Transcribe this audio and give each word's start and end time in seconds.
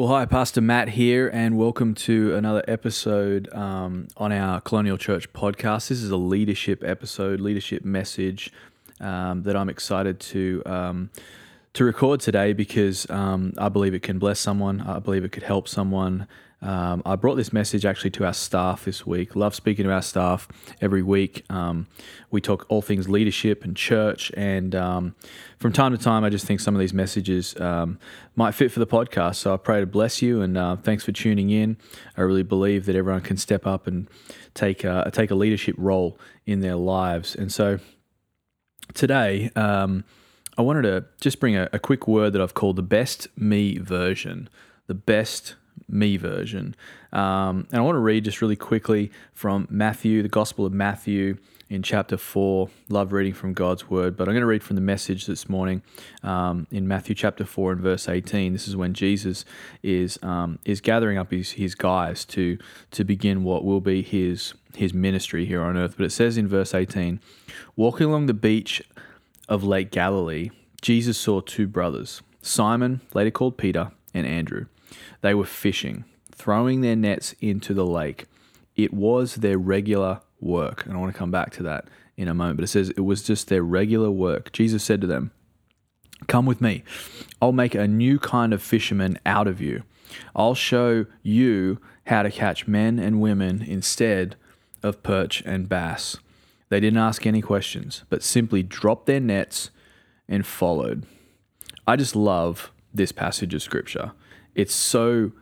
Well, 0.00 0.08
hi, 0.08 0.24
Pastor 0.24 0.62
Matt 0.62 0.88
here, 0.88 1.28
and 1.28 1.58
welcome 1.58 1.94
to 1.96 2.34
another 2.34 2.64
episode 2.66 3.52
um, 3.52 4.08
on 4.16 4.32
our 4.32 4.58
Colonial 4.62 4.96
Church 4.96 5.30
podcast. 5.34 5.88
This 5.88 6.02
is 6.02 6.10
a 6.10 6.16
leadership 6.16 6.82
episode, 6.82 7.38
leadership 7.38 7.84
message 7.84 8.50
um, 8.98 9.42
that 9.42 9.56
I'm 9.56 9.68
excited 9.68 10.18
to 10.18 10.62
um, 10.64 11.10
to 11.74 11.84
record 11.84 12.20
today 12.20 12.54
because 12.54 13.10
um, 13.10 13.52
I 13.58 13.68
believe 13.68 13.92
it 13.92 14.02
can 14.02 14.18
bless 14.18 14.40
someone. 14.40 14.80
I 14.80 15.00
believe 15.00 15.22
it 15.22 15.32
could 15.32 15.42
help 15.42 15.68
someone. 15.68 16.26
Um, 16.62 17.02
I 17.06 17.16
brought 17.16 17.36
this 17.36 17.52
message 17.52 17.86
actually 17.86 18.10
to 18.10 18.26
our 18.26 18.34
staff 18.34 18.84
this 18.84 19.06
week. 19.06 19.34
Love 19.34 19.54
speaking 19.54 19.86
to 19.86 19.92
our 19.92 20.02
staff 20.02 20.46
every 20.80 21.02
week. 21.02 21.44
Um, 21.48 21.86
we 22.30 22.40
talk 22.40 22.66
all 22.68 22.82
things 22.82 23.08
leadership 23.08 23.64
and 23.64 23.74
church, 23.76 24.30
and 24.36 24.74
um, 24.74 25.14
from 25.58 25.72
time 25.72 25.96
to 25.96 25.98
time, 25.98 26.22
I 26.22 26.28
just 26.28 26.46
think 26.46 26.60
some 26.60 26.74
of 26.74 26.80
these 26.80 26.92
messages 26.92 27.58
um, 27.60 27.98
might 28.36 28.54
fit 28.54 28.70
for 28.70 28.78
the 28.78 28.86
podcast. 28.86 29.36
So 29.36 29.54
I 29.54 29.56
pray 29.56 29.80
to 29.80 29.86
bless 29.86 30.20
you, 30.20 30.42
and 30.42 30.58
uh, 30.58 30.76
thanks 30.76 31.04
for 31.04 31.12
tuning 31.12 31.50
in. 31.50 31.78
I 32.16 32.22
really 32.22 32.42
believe 32.42 32.86
that 32.86 32.94
everyone 32.94 33.22
can 33.22 33.38
step 33.38 33.66
up 33.66 33.86
and 33.86 34.08
take 34.52 34.84
a, 34.84 35.10
take 35.12 35.30
a 35.30 35.34
leadership 35.34 35.76
role 35.78 36.18
in 36.44 36.60
their 36.60 36.76
lives, 36.76 37.34
and 37.34 37.52
so 37.52 37.78
today. 38.94 39.50
Um, 39.56 40.04
I 40.58 40.62
wanted 40.62 40.82
to 40.82 41.06
just 41.22 41.40
bring 41.40 41.56
a, 41.56 41.70
a 41.72 41.78
quick 41.78 42.06
word 42.06 42.34
that 42.34 42.42
I've 42.42 42.52
called 42.52 42.76
the 42.76 42.82
best 42.82 43.28
me 43.34 43.78
version. 43.78 44.50
The 44.88 44.94
best 44.94 45.54
me 45.92 46.16
version. 46.16 46.74
Um, 47.12 47.66
and 47.70 47.78
I 47.78 47.80
want 47.80 47.96
to 47.96 48.00
read 48.00 48.24
just 48.24 48.40
really 48.40 48.56
quickly 48.56 49.10
from 49.34 49.66
Matthew, 49.70 50.22
the 50.22 50.28
Gospel 50.28 50.66
of 50.66 50.72
Matthew 50.72 51.36
in 51.70 51.82
chapter 51.82 52.16
4. 52.16 52.68
Love 52.88 53.12
reading 53.12 53.32
from 53.32 53.54
God's 53.54 53.88
word, 53.88 54.16
but 54.16 54.28
I'm 54.28 54.34
going 54.34 54.42
to 54.42 54.46
read 54.46 54.62
from 54.62 54.76
the 54.76 54.82
message 54.82 55.26
this 55.26 55.48
morning 55.48 55.82
um, 56.22 56.66
in 56.70 56.86
Matthew 56.86 57.14
chapter 57.14 57.44
4 57.44 57.72
and 57.72 57.80
verse 57.80 58.08
18. 58.08 58.52
This 58.52 58.68
is 58.68 58.76
when 58.76 58.92
Jesus 58.92 59.44
is 59.82 60.18
um, 60.22 60.58
is 60.64 60.80
gathering 60.80 61.16
up 61.16 61.30
his, 61.30 61.52
his 61.52 61.74
guys 61.74 62.24
to, 62.26 62.58
to 62.90 63.04
begin 63.04 63.44
what 63.44 63.64
will 63.64 63.80
be 63.80 64.02
his, 64.02 64.52
his 64.76 64.92
ministry 64.92 65.46
here 65.46 65.62
on 65.62 65.76
earth. 65.76 65.94
But 65.96 66.06
it 66.06 66.10
says 66.10 66.36
in 66.36 66.48
verse 66.48 66.74
18 66.74 67.20
Walking 67.76 68.06
along 68.06 68.26
the 68.26 68.34
beach 68.34 68.82
of 69.48 69.64
Lake 69.64 69.90
Galilee, 69.90 70.50
Jesus 70.82 71.18
saw 71.18 71.40
two 71.40 71.66
brothers, 71.66 72.20
Simon, 72.42 73.00
later 73.14 73.30
called 73.30 73.56
Peter, 73.56 73.92
and 74.12 74.26
Andrew. 74.26 74.66
They 75.20 75.34
were 75.34 75.44
fishing, 75.44 76.04
throwing 76.32 76.80
their 76.80 76.96
nets 76.96 77.34
into 77.40 77.74
the 77.74 77.86
lake. 77.86 78.26
It 78.76 78.92
was 78.92 79.36
their 79.36 79.58
regular 79.58 80.20
work. 80.40 80.84
And 80.86 80.94
I 80.94 80.98
want 80.98 81.12
to 81.12 81.18
come 81.18 81.30
back 81.30 81.50
to 81.52 81.62
that 81.64 81.86
in 82.16 82.28
a 82.28 82.34
moment. 82.34 82.56
But 82.56 82.64
it 82.64 82.68
says 82.68 82.90
it 82.90 83.00
was 83.00 83.22
just 83.22 83.48
their 83.48 83.62
regular 83.62 84.10
work. 84.10 84.52
Jesus 84.52 84.82
said 84.82 85.00
to 85.00 85.06
them, 85.06 85.32
Come 86.26 86.46
with 86.46 86.60
me. 86.60 86.84
I'll 87.40 87.52
make 87.52 87.74
a 87.74 87.88
new 87.88 88.18
kind 88.18 88.52
of 88.52 88.62
fisherman 88.62 89.18
out 89.24 89.46
of 89.46 89.60
you. 89.60 89.82
I'll 90.34 90.54
show 90.54 91.06
you 91.22 91.80
how 92.06 92.22
to 92.22 92.30
catch 92.30 92.66
men 92.66 92.98
and 92.98 93.20
women 93.20 93.62
instead 93.62 94.36
of 94.82 95.02
perch 95.02 95.42
and 95.46 95.68
bass. 95.68 96.16
They 96.68 96.80
didn't 96.80 96.98
ask 96.98 97.26
any 97.26 97.42
questions, 97.42 98.04
but 98.08 98.22
simply 98.22 98.62
dropped 98.62 99.06
their 99.06 99.20
nets 99.20 99.70
and 100.28 100.46
followed. 100.46 101.04
I 101.86 101.96
just 101.96 102.14
love 102.14 102.70
this 102.92 103.12
passage 103.12 103.54
of 103.54 103.62
scripture. 103.62 104.12
It's 104.54 104.74
so 104.74 105.32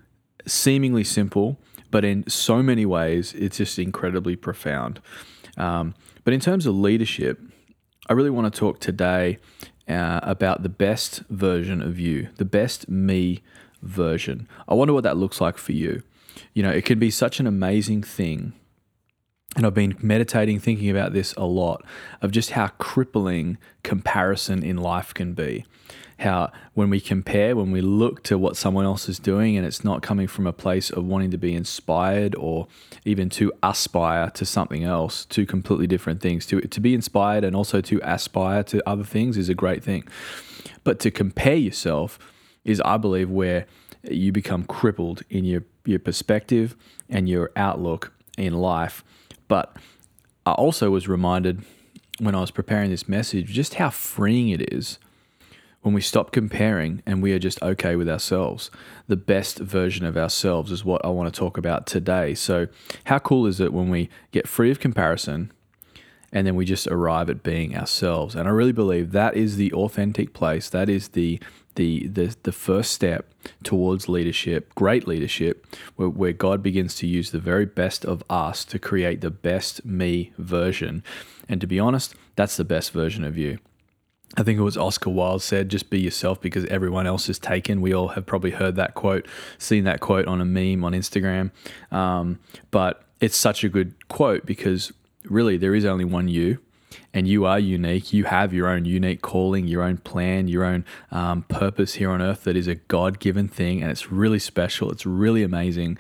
seemingly 0.47 1.05
simple, 1.05 1.59
but 1.91 2.05
in 2.05 2.29
so 2.29 2.63
many 2.63 2.87
ways, 2.87 3.35
it's 3.35 3.59
just 3.59 3.79
incredibly 3.79 4.37
profound. 4.37 5.01
Um, 5.57 5.95
but 6.25 6.35
in 6.35 6.41
terms 6.41 6.67
of 6.67 6.75
leadership, 6.75 7.41
I 8.09 8.13
really 8.13 8.31
want 8.31 8.53
to 8.53 8.59
talk 8.59 8.81
today 8.81 9.39
uh, 9.89 10.21
about 10.23 10.63
the 10.63 10.69
best 10.69 11.23
version 11.31 11.83
of 11.83 11.99
you, 11.99 12.29
the 12.37 12.45
best 12.45 12.89
me 12.89 13.43
version. 13.83 14.49
I 14.69 14.75
wonder 14.75 14.93
what 14.93 15.05
that 15.05 15.17
looks 15.17 15.41
like 15.41 15.59
for 15.59 15.73
you. 15.73 16.03
You 16.55 16.63
know, 16.63 16.71
it 16.71 16.85
can 16.85 16.99
be 16.99 17.11
such 17.11 17.41
an 17.41 17.47
amazing 17.47 18.03
thing. 18.03 18.53
And 19.59 19.67
I've 19.67 19.75
been 19.75 19.97
meditating, 20.01 20.61
thinking 20.61 20.89
about 20.89 21.13
this 21.13 21.35
a 21.35 21.45
lot 21.45 21.85
of 22.23 22.31
just 22.31 22.53
how 22.53 22.69
crippling 22.79 23.59
comparison 23.83 24.63
in 24.63 24.77
life 24.77 25.13
can 25.13 25.35
be 25.35 25.65
how 26.19 26.51
when 26.75 26.91
we 26.91 27.01
compare, 27.01 27.55
when 27.55 27.71
we 27.71 27.81
look 27.81 28.23
to 28.25 28.37
what 28.37 28.57
someone 28.57 28.85
else 28.85 29.09
is 29.09 29.19
doing, 29.19 29.57
and 29.57 29.65
it's 29.65 29.85
not 29.85 30.03
coming 30.03 30.27
from 30.27 30.47
a 30.47 30.53
place 30.53 30.91
of 30.91 31.05
wanting 31.05 31.31
to 31.31 31.39
be 31.39 31.55
inspired 31.55 32.35
or 32.35 32.67
even 33.05 33.29
to 33.31 33.53
aspire 33.63 34.31
to 34.31 34.45
something 34.45 34.85
else, 34.85 35.25
two 35.25 35.47
completely 35.47 35.87
different 35.87 36.21
things. 36.21 36.45
To, 36.47 36.61
to 36.61 36.81
be 36.81 36.95
inspired 36.95 37.45
and 37.45 37.55
also 37.55 37.81
to 37.83 38.01
aspire 38.03 38.63
to 38.65 38.89
other 38.89 39.05
things 39.05 39.37
is 39.37 39.49
a 39.49 39.55
great 39.55 39.83
thing. 39.85 40.07
But 40.83 40.99
to 41.01 41.11
compare 41.11 41.57
yourself 41.57 42.19
is, 42.65 42.83
I 42.85 42.97
believe, 42.97 43.31
where 43.31 43.67
you 44.03 44.33
become 44.33 44.65
crippled 44.65 45.23
in 45.31 45.45
your, 45.45 45.65
your 45.85 45.99
perspective 45.99 46.77
and 47.09 47.29
your 47.29 47.53
outlook 47.55 48.13
in 48.37 48.55
life. 48.55 49.05
But 49.49 49.77
I 50.47 50.53
also 50.53 50.91
was 50.91 51.09
reminded 51.09 51.65
when 52.19 52.35
I 52.35 52.41
was 52.41 52.51
preparing 52.51 52.91
this 52.91 53.09
message 53.09 53.47
just 53.49 53.75
how 53.75 53.91
freeing 53.91 54.51
it 54.51 54.73
is 54.73 54.99
when 55.83 55.95
we 55.95 56.01
stop 56.01 56.33
comparing 56.33 57.03
and 57.07 57.23
we 57.23 57.33
are 57.33 57.39
just 57.39 57.63
okay 57.63 57.97
with 57.97 58.09
ourselves. 58.09 58.71
The 59.07 59.17
best 59.17 59.59
version 59.59 60.05
of 60.05 60.17
ourselves 60.17 60.73
is 60.73 60.85
what 60.85 61.05
I 61.05 61.09
want 61.09 61.33
to 61.33 61.39
talk 61.39 61.57
about 61.57 61.87
today. 61.87 62.35
So, 62.35 62.67
how 63.05 63.19
cool 63.19 63.47
is 63.47 63.61
it 63.61 63.73
when 63.73 63.89
we 63.89 64.11
get 64.33 64.49
free 64.49 64.71
of 64.71 64.81
comparison 64.81 65.53
and 66.33 66.47
then 66.47 66.57
we 66.57 66.65
just 66.65 66.87
arrive 66.89 67.31
at 67.31 67.43
being 67.43 67.77
ourselves? 67.77 68.35
And 68.35 68.49
I 68.49 68.51
really 68.51 68.73
believe 68.73 69.13
that 69.13 69.37
is 69.37 69.57
the 69.57 69.73
authentic 69.73 70.35
place. 70.35 70.69
That 70.69 70.89
is 70.89 71.09
the 71.09 71.41
the 71.79 72.09
the, 72.09 72.37
the 72.43 72.53
first 72.53 72.93
step 72.93 73.33
towards 73.63 74.09
leadership, 74.09 74.75
great 74.75 75.07
leadership, 75.07 75.65
where, 75.97 76.09
where 76.09 76.33
God 76.33 76.63
begins 76.63 76.95
to 76.97 77.07
use 77.07 77.31
the 77.31 77.39
very 77.39 77.65
best 77.65 78.05
of 78.05 78.23
us 78.29 78.65
to 78.67 78.79
create 78.79 79.23
the 79.23 79.31
best 79.31 79.87
me 79.87 80.33
version. 80.37 81.03
And 81.49 81.61
to 81.63 81.67
be 81.67 81.81
honest, 81.81 82.15
that's 82.37 82.59
the 82.59 82.65
best 82.65 82.93
version 82.93 83.25
of 83.25 83.39
you. 83.39 83.59
I 84.37 84.43
think 84.43 84.59
it 84.59 84.63
was 84.63 84.77
Oscar 84.77 85.09
Wilde 85.09 85.43
said, 85.43 85.71
just 85.71 85.89
be 85.89 85.99
yourself 85.99 86.41
because 86.41 86.67
everyone 86.67 87.07
else 87.07 87.31
is 87.31 87.39
taken. 87.39 87.81
We 87.81 87.95
all 87.95 88.09
have 88.09 88.27
probably 88.27 88.51
heard 88.51 88.77
that 88.77 88.95
quote, 88.95 89.27
seen 89.57 89.85
that 89.85 90.01
quote 90.01 90.27
on 90.27 90.43
a 90.43 90.45
meme 90.45 90.85
on 90.85 90.93
Instagram. 90.93 91.51
Um, 91.91 92.39
but 92.71 93.05
it's 93.21 93.37
such 93.37 93.65
a 93.65 93.71
good 93.71 93.95
quote 94.09 94.45
because 94.45 94.93
really 95.25 95.57
there 95.57 95.75
is 95.75 95.87
only 95.87 96.05
one 96.05 96.29
you 96.29 96.59
and 97.15 97.27
you 97.27 97.45
are 97.45 97.59
unique. 97.59 98.13
You 98.13 98.25
have 98.25 98.53
your 98.53 98.69
own 98.69 98.85
unique 98.85 99.23
calling, 99.23 99.67
your 99.67 99.83
own 99.83 99.99
plan, 99.99 100.49
your 100.49 100.65
own 100.65 100.85
um, 101.11 101.43
purpose 101.43 101.95
here 101.95 102.11
on 102.11 102.23
earth 102.23 102.45
that 102.45 102.57
is 102.57 102.69
a 102.69 102.77
God 102.77 103.19
given 103.19 103.49
thing. 103.49 103.83
And 103.83 103.91
it's 103.91 104.11
really 104.11 104.39
special. 104.39 104.91
It's 104.91 105.07
really 105.07 105.43
amazing. 105.43 105.99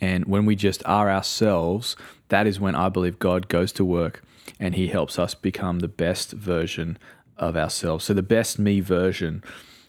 And 0.00 0.26
when 0.26 0.44
we 0.44 0.56
just 0.56 0.82
are 0.86 1.10
ourselves, 1.10 1.96
that 2.28 2.46
is 2.46 2.60
when 2.60 2.74
I 2.74 2.88
believe 2.88 3.18
God 3.18 3.48
goes 3.48 3.72
to 3.72 3.84
work 3.84 4.22
and 4.58 4.74
He 4.74 4.88
helps 4.88 5.18
us 5.18 5.34
become 5.34 5.80
the 5.80 5.88
best 5.88 6.32
version 6.32 6.98
of 7.36 7.56
ourselves. 7.56 8.04
So, 8.04 8.14
the 8.14 8.22
best 8.22 8.58
me 8.58 8.80
version 8.80 9.42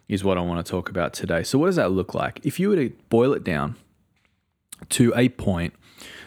is 0.07 0.24
what 0.24 0.38
I 0.38 0.41
want 0.41 0.66
to 0.66 0.69
talk 0.69 0.89
about 0.89 1.13
today. 1.13 1.44
So, 1.44 1.57
what 1.57 1.68
does 1.68 1.75
that 1.75 1.91
look 1.91 2.13
like? 2.13 2.39
If 2.44 2.59
you 2.59 2.69
were 2.69 2.75
to 2.75 2.89
boil 3.09 3.34
it 3.34 3.44
down 3.44 3.75
to 4.89 5.13
a 5.15 5.30
point 5.30 5.74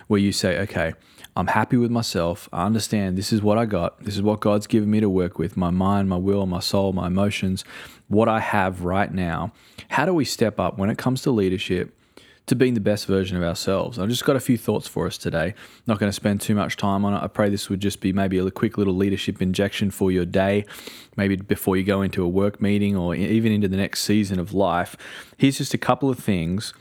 where 0.06 0.20
you 0.20 0.32
say, 0.32 0.58
okay, 0.60 0.92
I'm 1.36 1.48
happy 1.48 1.76
with 1.76 1.90
myself. 1.90 2.48
I 2.52 2.66
understand 2.66 3.16
this 3.16 3.32
is 3.32 3.40
what 3.40 3.58
I 3.58 3.64
got. 3.64 4.02
This 4.02 4.16
is 4.16 4.22
what 4.22 4.40
God's 4.40 4.66
given 4.66 4.90
me 4.90 5.00
to 5.00 5.08
work 5.08 5.38
with 5.38 5.56
my 5.56 5.70
mind, 5.70 6.08
my 6.08 6.16
will, 6.16 6.46
my 6.46 6.60
soul, 6.60 6.92
my 6.92 7.06
emotions, 7.06 7.64
what 8.08 8.28
I 8.28 8.40
have 8.40 8.82
right 8.84 9.12
now. 9.12 9.52
How 9.88 10.04
do 10.04 10.12
we 10.12 10.24
step 10.24 10.58
up 10.58 10.78
when 10.78 10.90
it 10.90 10.98
comes 10.98 11.22
to 11.22 11.30
leadership 11.30 11.96
to 12.50 12.56
being 12.56 12.74
the 12.74 12.80
best 12.80 13.06
version 13.06 13.36
of 13.36 13.44
ourselves. 13.44 13.96
I've 13.96 14.08
just 14.08 14.24
got 14.24 14.34
a 14.34 14.40
few 14.40 14.58
thoughts 14.58 14.88
for 14.88 15.06
us 15.06 15.16
today. 15.16 15.54
Not 15.86 16.00
going 16.00 16.08
to 16.10 16.12
spend 16.12 16.40
too 16.40 16.56
much 16.56 16.76
time 16.76 17.04
on 17.04 17.14
it. 17.14 17.22
I 17.22 17.28
pray 17.28 17.48
this 17.48 17.68
would 17.68 17.78
just 17.78 18.00
be 18.00 18.12
maybe 18.12 18.38
a 18.38 18.50
quick 18.50 18.76
little 18.76 18.96
leadership 18.96 19.40
injection 19.40 19.92
for 19.92 20.10
your 20.10 20.24
day, 20.24 20.64
maybe 21.16 21.36
before 21.36 21.76
you 21.76 21.84
go 21.84 22.02
into 22.02 22.24
a 22.24 22.28
work 22.28 22.60
meeting 22.60 22.96
or 22.96 23.14
even 23.14 23.52
into 23.52 23.68
the 23.68 23.76
next 23.76 24.02
season 24.02 24.40
of 24.40 24.52
life. 24.52 24.96
Here's 25.36 25.58
just 25.58 25.74
a 25.74 25.78
couple 25.78 26.10
of 26.10 26.18
things 26.18 26.74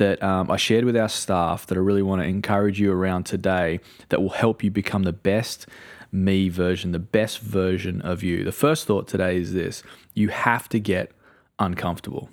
that 0.00 0.22
um, 0.22 0.50
I 0.50 0.56
shared 0.56 0.86
with 0.86 0.96
our 0.96 1.10
staff 1.10 1.66
that 1.66 1.76
I 1.76 1.80
really 1.80 2.02
want 2.02 2.22
to 2.22 2.26
encourage 2.26 2.80
you 2.80 2.90
around 2.90 3.24
today 3.24 3.80
that 4.08 4.22
will 4.22 4.30
help 4.30 4.64
you 4.64 4.70
become 4.70 5.02
the 5.02 5.12
best 5.12 5.66
me 6.10 6.48
version, 6.48 6.92
the 6.92 6.98
best 6.98 7.38
version 7.40 8.00
of 8.00 8.22
you. 8.22 8.42
The 8.42 8.50
first 8.50 8.86
thought 8.86 9.06
today 9.06 9.36
is 9.36 9.52
this 9.52 9.82
you 10.14 10.28
have 10.28 10.70
to 10.70 10.80
get 10.80 11.12
uncomfortable. 11.58 12.30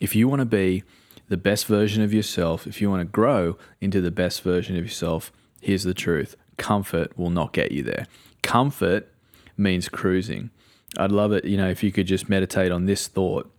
If 0.00 0.16
you 0.16 0.28
want 0.28 0.40
to 0.40 0.46
be 0.46 0.82
the 1.28 1.36
best 1.36 1.66
version 1.66 2.02
of 2.02 2.14
yourself, 2.14 2.66
if 2.66 2.80
you 2.80 2.88
want 2.88 3.02
to 3.02 3.04
grow 3.04 3.58
into 3.82 4.00
the 4.00 4.10
best 4.10 4.42
version 4.42 4.76
of 4.78 4.84
yourself, 4.84 5.30
here's 5.60 5.84
the 5.84 5.94
truth 5.94 6.36
comfort 6.56 7.16
will 7.18 7.30
not 7.30 7.52
get 7.52 7.70
you 7.70 7.82
there. 7.82 8.06
Comfort 8.42 9.12
means 9.58 9.90
cruising. 9.90 10.50
I'd 10.96 11.12
love 11.12 11.32
it, 11.32 11.44
you 11.44 11.58
know, 11.58 11.68
if 11.68 11.82
you 11.82 11.92
could 11.92 12.06
just 12.06 12.30
meditate 12.30 12.72
on 12.72 12.86
this 12.86 13.08
thought. 13.08 13.52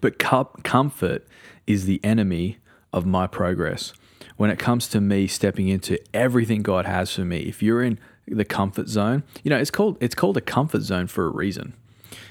But 0.00 0.18
comfort 0.18 1.26
is 1.66 1.86
the 1.86 2.00
enemy 2.04 2.58
of 2.92 3.06
my 3.06 3.26
progress. 3.26 3.92
When 4.36 4.50
it 4.50 4.58
comes 4.58 4.88
to 4.88 5.00
me 5.00 5.26
stepping 5.26 5.68
into 5.68 5.98
everything 6.14 6.62
God 6.62 6.84
has 6.86 7.12
for 7.12 7.24
me, 7.24 7.38
if 7.40 7.62
you're 7.62 7.82
in 7.82 7.98
the 8.26 8.44
comfort 8.44 8.88
zone, 8.88 9.22
you 9.42 9.50
know, 9.50 9.56
it's 9.56 9.70
called 9.70 9.96
it's 10.00 10.14
called 10.14 10.36
a 10.36 10.42
comfort 10.42 10.82
zone 10.82 11.06
for 11.06 11.24
a 11.26 11.30
reason. 11.30 11.74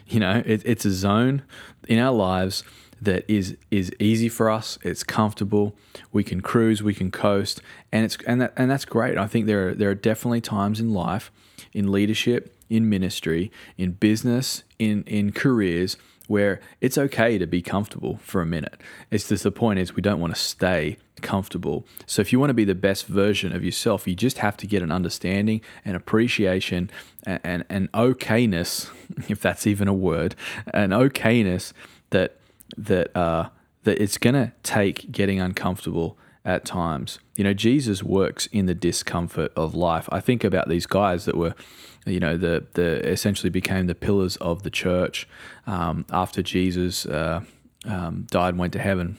You 0.08 0.20
know, 0.20 0.44
it, 0.46 0.62
it's 0.66 0.86
a 0.86 0.92
zone 0.92 1.42
in 1.88 2.00
our 2.00 2.14
lives 2.14 2.64
that 3.02 3.26
is 3.28 3.58
is 3.72 3.92
easy 4.00 4.30
for 4.30 4.50
us. 4.50 4.78
It's 4.84 5.04
comfortable. 5.04 5.76
We 6.12 6.24
can 6.24 6.42
cruise. 6.42 6.84
We 6.84 6.94
can 6.94 7.12
coast, 7.12 7.62
and 7.92 8.06
it's 8.06 8.18
and 8.28 8.42
that 8.42 8.54
and 8.56 8.70
that's 8.70 8.86
great. 8.86 9.18
I 9.18 9.28
think 9.28 9.46
there 9.46 9.70
are, 9.70 9.74
there 9.74 9.90
are 9.90 9.96
definitely 9.96 10.42
times 10.42 10.80
in 10.80 10.94
life, 10.94 11.32
in 11.74 11.92
leadership, 11.92 12.55
in 12.70 12.90
ministry, 12.90 13.52
in 13.78 13.92
business, 13.92 14.64
in 14.80 15.04
in 15.04 15.32
careers 15.32 15.98
where 16.28 16.60
it's 16.82 16.98
okay 16.98 17.38
to 17.38 17.46
be 17.46 17.62
comfortable 17.62 18.18
for 18.24 18.42
a 18.42 18.46
minute. 18.46 18.82
It's 19.12 19.30
just 19.30 19.44
the 19.44 19.52
point 19.52 19.80
is 19.80 19.96
we 19.96 20.02
don't 20.02 20.20
want 20.20 20.34
to 20.34 20.42
stay 20.42 20.98
comfortable. 21.22 21.86
So 22.08 22.22
if 22.22 22.34
you 22.34 22.40
want 22.40 22.50
to 22.50 22.56
be 22.56 22.66
the 22.66 22.76
best 22.76 23.06
version 23.06 23.56
of 23.56 23.64
yourself, 23.64 24.08
you 24.08 24.16
just 24.16 24.40
have 24.40 24.58
to 24.58 24.68
get 24.68 24.82
an 24.82 24.92
understanding 24.92 25.62
and 25.84 25.96
appreciation 25.96 26.90
and 27.26 27.64
and 27.70 27.92
okayness, 27.92 28.90
if 29.30 29.42
that's 29.42 29.68
even 29.68 29.88
a 29.88 29.94
word, 29.94 30.36
an 30.74 30.90
okayness 30.90 31.74
that 32.10 32.38
that 32.78 33.16
uh, 33.16 33.50
that 33.84 34.02
it's 34.02 34.18
to 34.18 34.52
take 34.64 35.12
getting 35.12 35.40
uncomfortable 35.40 36.18
at 36.44 36.64
times. 36.64 37.20
You 37.36 37.44
know, 37.44 37.54
Jesus 37.54 38.04
works 38.04 38.46
in 38.48 38.68
the 38.68 38.76
discomfort 38.76 39.52
of 39.56 39.74
life. 39.74 40.08
I 40.12 40.20
think 40.20 40.44
about 40.44 40.70
these 40.70 40.86
guys 40.86 41.26
that 41.26 41.36
were, 41.36 41.56
you 42.06 42.20
know, 42.20 42.38
the 42.38 42.66
the 42.74 43.08
essentially 43.08 43.50
became 43.50 43.88
the 43.88 43.96
pillars 43.96 44.36
of 44.38 44.64
the 44.64 44.70
church 44.70 45.28
um, 45.68 46.06
after 46.12 46.42
Jesus 46.42 47.06
uh, 47.06 47.42
um, 47.86 48.28
died, 48.30 48.58
went 48.58 48.74
to 48.74 48.80
heaven. 48.80 49.18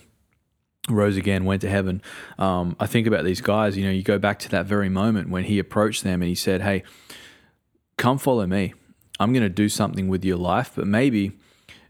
Rose 0.88 1.16
again, 1.16 1.44
went 1.44 1.62
to 1.62 1.68
heaven. 1.68 2.00
Um, 2.38 2.76
I 2.78 2.86
think 2.86 3.08
about 3.08 3.24
these 3.24 3.40
guys. 3.40 3.76
You 3.76 3.84
know, 3.84 3.90
you 3.90 4.04
go 4.04 4.18
back 4.18 4.38
to 4.40 4.48
that 4.50 4.66
very 4.66 4.88
moment 4.88 5.30
when 5.30 5.44
he 5.44 5.58
approached 5.58 6.04
them 6.04 6.22
and 6.22 6.28
he 6.28 6.36
said, 6.36 6.62
"Hey, 6.62 6.84
come 7.96 8.18
follow 8.18 8.46
me. 8.46 8.74
I'm 9.18 9.32
going 9.32 9.42
to 9.42 9.48
do 9.48 9.68
something 9.68 10.08
with 10.08 10.24
your 10.24 10.36
life, 10.36 10.72
but 10.76 10.86
maybe 10.86 11.32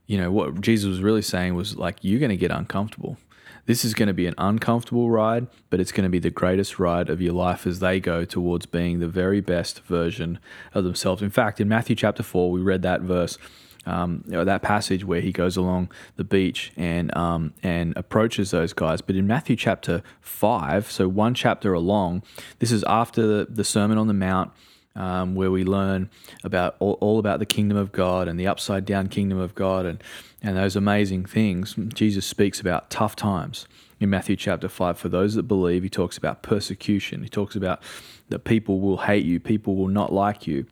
you 0.06 0.18
know, 0.18 0.30
what 0.30 0.60
Jesus 0.60 0.88
was 0.88 1.02
really 1.02 1.22
saying 1.22 1.54
was 1.54 1.76
like, 1.76 1.98
you're 2.02 2.20
going 2.20 2.30
to 2.30 2.36
get 2.36 2.50
uncomfortable. 2.50 3.18
This 3.66 3.84
is 3.84 3.94
going 3.94 4.06
to 4.06 4.14
be 4.14 4.26
an 4.26 4.34
uncomfortable 4.38 5.10
ride, 5.10 5.48
but 5.70 5.80
it's 5.80 5.92
going 5.92 6.04
to 6.04 6.10
be 6.10 6.20
the 6.20 6.30
greatest 6.30 6.78
ride 6.78 7.10
of 7.10 7.20
your 7.20 7.34
life 7.34 7.66
as 7.66 7.80
they 7.80 7.98
go 8.00 8.24
towards 8.24 8.64
being 8.64 9.00
the 9.00 9.08
very 9.08 9.40
best 9.40 9.80
version 9.80 10.38
of 10.72 10.84
themselves. 10.84 11.20
In 11.20 11.30
fact, 11.30 11.60
in 11.60 11.68
Matthew 11.68 11.96
chapter 11.96 12.22
4, 12.22 12.50
we 12.50 12.60
read 12.60 12.82
that 12.82 13.02
verse. 13.02 13.38
Um, 13.84 14.24
you 14.26 14.32
know, 14.32 14.44
that 14.44 14.62
passage 14.62 15.04
where 15.04 15.20
he 15.20 15.30
goes 15.30 15.56
along 15.56 15.92
the 16.16 16.24
beach 16.24 16.72
and 16.76 17.16
um, 17.16 17.54
and 17.62 17.96
approaches 17.96 18.50
those 18.50 18.72
guys. 18.72 19.00
But 19.00 19.14
in 19.14 19.28
Matthew 19.28 19.54
chapter 19.54 20.02
five, 20.20 20.90
so 20.90 21.06
one 21.06 21.34
chapter 21.34 21.72
along, 21.72 22.24
this 22.58 22.72
is 22.72 22.82
after 22.88 23.24
the, 23.24 23.46
the 23.48 23.62
Sermon 23.62 23.96
on 23.96 24.08
the 24.08 24.12
Mount 24.12 24.50
um, 24.96 25.34
where 25.34 25.50
we 25.50 25.62
learn 25.62 26.10
about 26.42 26.74
all, 26.80 26.94
all, 27.00 27.18
about 27.18 27.38
the 27.38 27.46
kingdom 27.46 27.76
of 27.76 27.92
God 27.92 28.26
and 28.26 28.40
the 28.40 28.46
upside 28.46 28.84
down 28.84 29.08
kingdom 29.08 29.38
of 29.38 29.54
God 29.54 29.86
and, 29.86 30.02
and 30.42 30.56
those 30.56 30.74
amazing 30.74 31.26
things. 31.26 31.74
Jesus 31.94 32.26
speaks 32.26 32.60
about 32.60 32.90
tough 32.90 33.14
times 33.14 33.68
in 34.00 34.10
Matthew 34.10 34.36
chapter 34.36 34.68
5. 34.68 34.98
For 34.98 35.08
those 35.08 35.34
that 35.34 35.44
believe, 35.44 35.82
he 35.82 35.90
talks 35.90 36.16
about 36.16 36.42
persecution. 36.42 37.22
He 37.22 37.28
talks 37.28 37.54
about 37.54 37.82
that 38.28 38.40
people 38.40 38.80
will 38.80 38.98
hate 38.98 39.24
you, 39.24 39.38
people 39.38 39.76
will 39.76 39.88
not 39.88 40.12
like 40.12 40.46
you. 40.46 40.66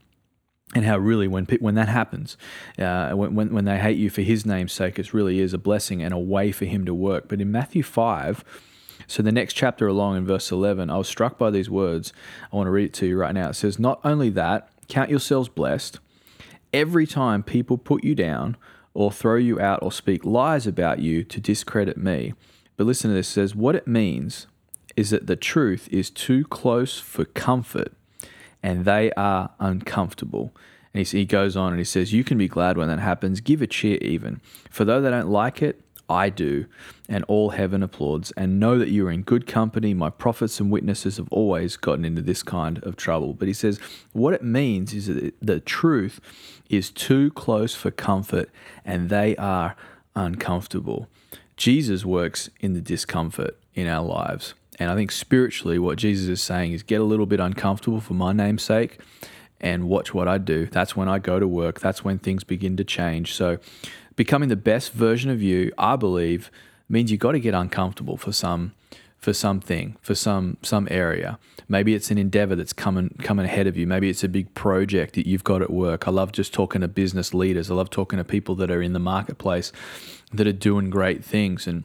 And 0.75 0.85
how 0.85 0.99
really, 0.99 1.29
when 1.29 1.45
when 1.61 1.77
that 1.77 1.89
happens, 1.89 2.37
uh, 2.79 3.11
when, 3.11 3.35
when 3.35 3.65
they 3.65 3.79
hate 3.79 3.99
you 3.99 4.11
for 4.11 4.23
His 4.23 4.45
name's 4.45 4.73
sake, 4.73 4.99
it 4.99 5.15
really 5.15 5.39
is 5.39 5.53
a 5.53 5.59
blessing 5.59 6.03
and 6.03 6.13
a 6.13 6.19
way 6.19 6.51
for 6.51 6.65
Him 6.65 6.85
to 6.87 6.95
work. 6.95 7.29
But 7.29 7.41
in 7.41 7.53
Matthew 7.53 7.85
five, 7.85 8.43
so, 9.07 9.23
the 9.23 9.33
next 9.33 9.55
chapter 9.55 9.87
along 9.87 10.17
in 10.17 10.27
verse 10.27 10.51
11, 10.51 10.91
I 10.91 10.97
was 10.97 11.09
struck 11.09 11.39
by 11.39 11.51
these 11.51 11.69
words. 11.69 12.13
I 12.53 12.57
want 12.57 12.67
to 12.67 12.71
read 12.71 12.87
it 12.87 12.95
to 12.95 13.07
you 13.07 13.19
right 13.19 13.35
now. 13.35 13.51
It 13.51 13.55
says, 13.55 13.79
Not 13.79 14.01
only 14.05 14.31
that, 14.31 14.69
count 14.89 15.11
yourselves 15.11 15.49
blessed. 15.49 15.99
Every 16.73 17.07
time 17.07 17.43
people 17.43 17.79
put 17.79 18.03
you 18.05 18.15
down 18.15 18.57
or 18.95 19.13
throw 19.13 19.37
you 19.37 19.61
out 19.61 19.83
or 19.83 19.93
speak 19.93 20.25
lies 20.25 20.67
about 20.67 21.01
you 21.01 21.25
to 21.25 21.41
discredit 21.41 21.97
me. 21.97 22.35
But 22.77 22.87
listen 22.87 23.11
to 23.11 23.15
this 23.15 23.29
it 23.29 23.33
says, 23.33 23.55
What 23.55 23.75
it 23.75 23.87
means 23.87 24.47
is 24.97 25.11
that 25.11 25.27
the 25.27 25.37
truth 25.37 25.89
is 25.91 26.11
too 26.11 26.45
close 26.45 26.99
for 26.99 27.25
comfort 27.25 27.93
and 28.63 28.85
they 28.85 29.13
are 29.13 29.51
uncomfortable. 29.61 30.55
And 30.95 31.07
he, 31.07 31.25
goes 31.25 31.57
on 31.57 31.73
and 31.73 31.79
he 31.79 31.85
says, 31.85 32.13
You 32.13 32.25
can 32.25 32.39
be 32.39 32.49
glad 32.49 32.79
when 32.79 32.89
that 32.89 33.01
happens. 33.01 33.41
Give 33.41 33.61
a 33.61 33.67
cheer 33.67 33.99
even. 34.01 34.41
For 34.71 34.85
though 34.85 35.01
they 35.01 35.11
don't 35.11 35.29
like 35.29 35.61
it, 35.61 35.81
I 36.09 36.29
do, 36.29 36.67
and 37.09 37.25
all 37.25 37.51
heaven 37.51 37.83
applauds, 37.83 38.31
and 38.33 38.61
know 38.61 38.79
that 38.79 38.89
you 38.89 39.07
are 39.07 39.11
in 39.11 39.23
good 39.23 39.47
company. 39.47 39.95
My 39.95 40.11
prophets 40.11 40.61
and 40.61 40.71
witnesses 40.71 41.17
have 41.17 41.29
always 41.31 41.77
gotten 41.77 42.05
into 42.05 42.23
this 42.23 42.43
kind 42.43 42.79
of 42.83 42.97
trouble. 42.97 43.33
But 43.33 43.49
he 43.49 43.55
says, 43.55 43.79
what 44.13 44.35
it 44.35 44.43
means 44.43 44.93
is 44.93 45.07
that 45.07 45.35
the 45.41 45.61
truth 45.61 46.21
is 46.69 46.91
too 46.91 47.31
close 47.33 47.75
for 47.75 47.91
comfort, 47.91 48.51
and 48.85 49.09
they 49.09 49.37
are 49.37 49.77
uncomfortable. 50.15 51.09
Jesus 51.57 52.05
works 52.05 52.51
in 52.61 52.75
the 52.75 52.81
discomfort 52.81 53.57
in 53.75 53.87
our 53.87 54.05
lives. 54.05 54.55
And 54.79 54.91
I 54.91 54.95
think 54.95 55.13
spiritually, 55.13 55.79
what 55.79 55.99
Jesus 55.99 56.29
is 56.29 56.43
saying 56.43 56.73
is 56.73 56.83
get 56.83 57.01
a 57.01 57.05
little 57.05 57.27
bit 57.27 57.41
uncomfortable 57.41 58.01
for 58.01 58.15
my 58.15 58.33
name's 58.33 58.63
sake 58.63 58.99
and 59.61 59.89
watch 59.89 60.13
what 60.13 60.29
I 60.29 60.39
do. 60.39 60.67
That's 60.67 60.97
when 60.97 61.09
I 61.09 61.19
go 61.19 61.39
to 61.39 61.47
work. 61.47 61.81
That's 61.81 62.05
when 62.05 62.19
things 62.19 62.45
begin 62.45 62.77
to 62.77 62.85
change. 62.85 63.35
So, 63.35 63.59
becoming 64.17 64.49
the 64.49 64.57
best 64.57 64.93
version 64.93 65.31
of 65.31 65.43
you, 65.43 65.73
I 65.79 65.97
believe, 65.97 66.51
means 66.89 67.11
you 67.11 67.19
got 67.19 67.33
to 67.33 67.41
get 67.41 67.55
uncomfortable 67.55 68.17
for 68.17 68.33
some 68.33 68.75
for 69.19 69.33
something, 69.33 69.97
for 70.03 70.15
some 70.15 70.59
some 70.63 70.87
area. 70.91 71.39
Maybe 71.67 71.95
it's 71.95 72.11
an 72.11 72.19
endeavor 72.19 72.55
that's 72.55 72.75
coming 72.75 73.17
coming 73.23 73.47
ahead 73.47 73.67
of 73.67 73.77
you. 73.77 73.87
Maybe 73.87 74.11
it's 74.11 74.23
a 74.23 74.29
big 74.29 74.53
project 74.55 75.15
that 75.15 75.27
you've 75.27 75.45
got 75.45 75.63
at 75.63 75.71
work. 75.71 76.07
I 76.07 76.11
love 76.11 76.33
just 76.33 76.53
talking 76.53 76.83
to 76.83 76.89
business 76.89 77.33
leaders. 77.33 77.71
I 77.71 77.75
love 77.75 77.89
talking 77.89 78.19
to 78.19 78.25
people 78.25 78.55
that 78.57 78.71
are 78.71 78.83
in 78.83 78.93
the 78.93 78.99
marketplace 78.99 79.73
that 80.33 80.47
are 80.47 80.53
doing 80.53 80.91
great 80.91 81.25
things 81.25 81.67
and 81.67 81.85